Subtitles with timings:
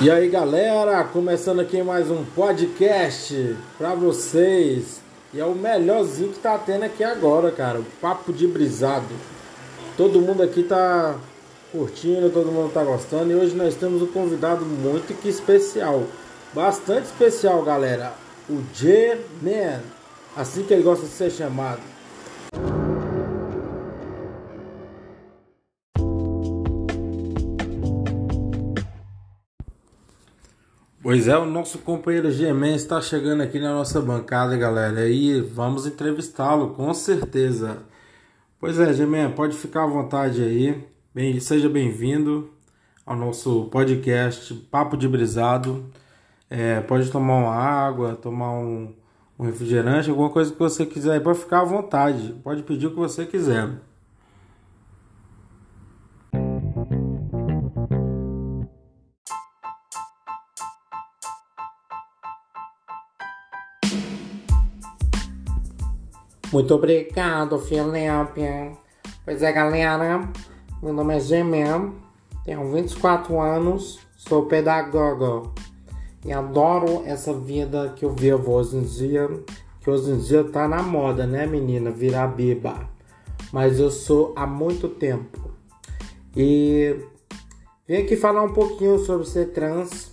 [0.00, 5.00] E aí galera, começando aqui mais um podcast pra vocês.
[5.32, 7.78] E é o melhorzinho que tá tendo aqui agora, cara.
[7.78, 9.14] O papo de brisado.
[9.96, 11.14] Todo mundo aqui tá
[11.70, 13.30] curtindo, todo mundo tá gostando.
[13.30, 16.02] E hoje nós temos um convidado muito que especial.
[16.52, 18.14] Bastante especial, galera.
[18.50, 19.80] O J-Man.
[20.36, 21.80] Assim que ele gosta de ser chamado.
[31.04, 35.06] Pois é, o nosso companheiro Gemen está chegando aqui na nossa bancada, galera.
[35.06, 37.82] E vamos entrevistá-lo, com certeza.
[38.58, 40.82] Pois é, Gemen, pode ficar à vontade aí.
[41.14, 42.48] Bem, seja bem-vindo
[43.04, 45.84] ao nosso podcast Papo de Brisado.
[46.48, 48.94] É, pode tomar uma água, tomar um,
[49.38, 51.22] um refrigerante, alguma coisa que você quiser.
[51.22, 52.34] Pode ficar à vontade.
[52.42, 53.68] Pode pedir o que você quiser.
[66.54, 68.78] Muito obrigado, Felipe.
[69.24, 70.30] Pois é, galera.
[70.80, 71.92] Meu nome é Gemem,
[72.44, 75.52] tenho 24 anos, sou pedagogo
[76.24, 79.28] e adoro essa vida que eu vivo hoje em dia.
[79.80, 81.90] Que hoje em dia tá na moda, né, menina?
[81.90, 82.88] Virar biba.
[83.52, 85.50] Mas eu sou há muito tempo.
[86.36, 86.94] E
[87.88, 90.12] vim aqui falar um pouquinho sobre ser trans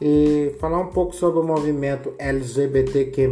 [0.00, 3.26] e falar um pouco sobre o movimento LGBTQ.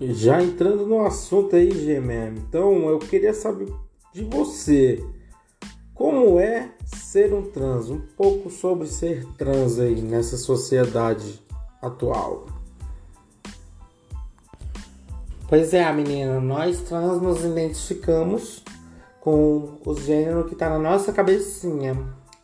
[0.00, 3.70] Já entrando no assunto aí, GMM, então eu queria saber
[4.14, 5.04] de você
[5.92, 11.38] como é ser um trans, um pouco sobre ser trans aí nessa sociedade
[11.82, 12.46] atual.
[15.46, 18.64] Pois é, menina, nós trans nos identificamos
[19.20, 21.94] com o gênero que tá na nossa cabecinha,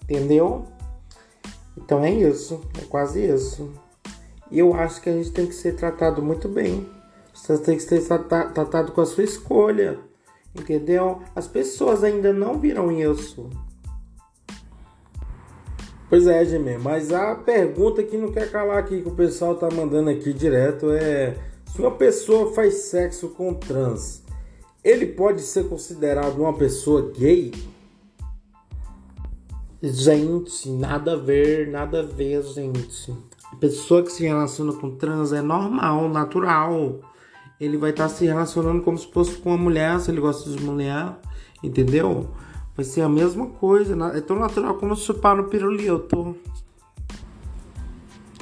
[0.02, 0.66] entendeu?
[1.74, 3.72] Então é isso, é quase isso.
[4.50, 6.95] E eu acho que a gente tem que ser tratado muito bem
[7.36, 9.98] você tem que ser tratado com a sua escolha.
[10.54, 11.20] Entendeu?
[11.34, 13.50] As pessoas ainda não viram isso.
[16.08, 19.68] Pois é, Gemê, mas a pergunta que não quer calar aqui que o pessoal tá
[19.70, 21.36] mandando aqui direto é
[21.66, 24.22] se uma pessoa faz sexo com trans,
[24.84, 27.52] ele pode ser considerado uma pessoa gay?
[29.82, 33.12] Gente, nada a ver, nada a ver, gente.
[33.52, 37.00] A pessoa que se relaciona com trans é normal, natural
[37.60, 40.50] ele vai estar tá se relacionando como se fosse com uma mulher, se ele gosta
[40.50, 41.16] de mulher,
[41.62, 42.28] entendeu?
[42.74, 46.36] Vai ser a mesma coisa, é tão natural como chupar no pirulito.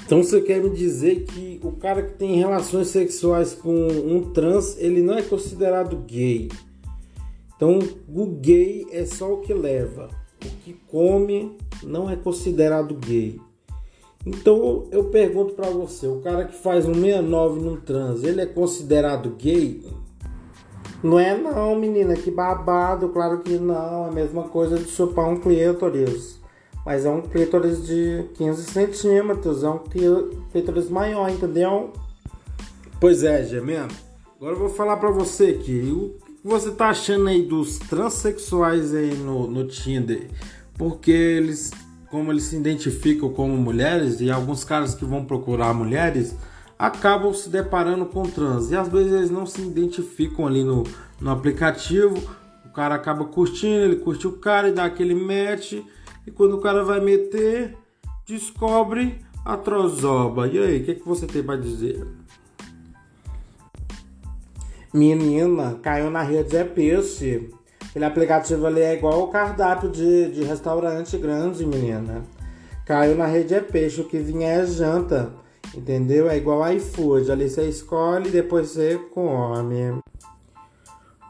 [0.05, 4.77] Então você quer me dizer que o cara que tem relações sexuais com um trans,
[4.79, 6.51] ele não é considerado gay.
[7.57, 10.11] Então o gay é só o que leva.
[10.45, 13.41] O que come não é considerado gay.
[14.27, 18.47] Então eu pergunto para você, o cara que faz um 69 num trans, ele é
[18.47, 19.85] considerado gay?
[21.03, 25.29] Não é não, menina, que babado, claro que não, é a mesma coisa de chupar
[25.29, 26.43] um clítoris.
[26.87, 31.93] Mas é um clítoris de 15 centímetros, é um clítoris maior, entendeu?
[32.99, 33.95] Pois é, Gemendo.
[34.37, 38.95] Agora eu vou falar para você aqui, o que você tá achando aí dos transexuais
[38.95, 40.29] aí no, no Tinder?
[40.77, 41.71] Porque eles
[42.15, 46.37] como eles se identificam como mulheres e alguns caras que vão procurar mulheres
[46.79, 50.85] acabam se deparando com trans e às vezes eles não se identificam ali no,
[51.21, 52.17] no aplicativo.
[52.65, 55.73] O cara acaba curtindo, ele curte o cara e dá aquele match
[56.25, 57.77] e quando o cara vai meter,
[58.25, 60.47] descobre a trozoba.
[60.47, 62.07] E aí, o que, é que você tem para dizer?
[64.93, 67.51] Menina, caiu na rede é peixe.
[67.94, 72.25] Aquele aplicativo ali é igual o cardápio de, de restaurante grande, menina.
[72.84, 75.32] Caiu na rede é peixe, o que vinha é janta.
[75.72, 76.28] Entendeu?
[76.28, 77.31] É igual iFood.
[77.31, 80.00] Ali você escolhe e depois você come.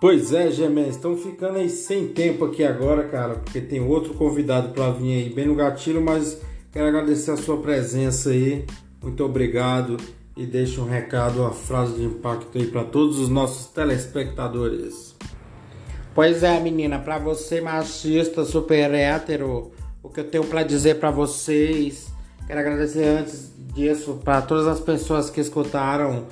[0.00, 4.70] Pois é, Gemens, estão ficando aí sem tempo aqui agora, cara, porque tem outro convidado
[4.70, 6.40] para vir aí bem no gatilho, mas
[6.72, 8.64] quero agradecer a sua presença aí.
[9.02, 9.98] Muito obrigado
[10.34, 15.13] e deixa um recado, uma frase de impacto aí para todos os nossos telespectadores.
[16.14, 21.10] Pois é, menina, para você machista, super hétero, o que eu tenho para dizer para
[21.10, 22.06] vocês,
[22.46, 26.28] quero agradecer antes disso para todas as pessoas que escutaram,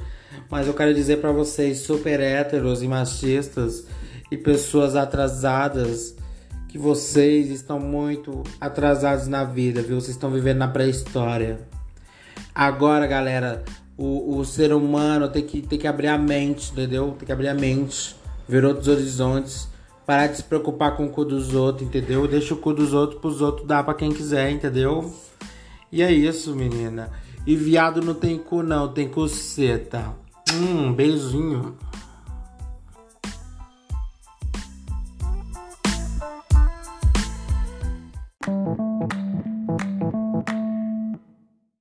[0.49, 3.85] mas eu quero dizer para vocês, super héteros e machistas
[4.31, 6.15] e pessoas atrasadas,
[6.69, 10.01] que vocês estão muito atrasados na vida, viu?
[10.01, 11.59] Vocês estão vivendo na pré-história.
[12.55, 13.65] Agora, galera,
[13.99, 17.17] o, o ser humano tem que, tem que abrir a mente, entendeu?
[17.19, 18.15] Tem que abrir a mente,
[18.49, 19.72] ver outros horizontes
[20.07, 22.27] Parar de se preocupar com o cu dos outros, entendeu?
[22.27, 25.13] Deixa o cu dos outros pros outros dar pra quem quiser, entendeu?
[25.91, 27.11] E é isso, menina.
[27.47, 30.15] E viado não tem cu não, tem coceta.
[30.53, 31.77] Hum, beijinho.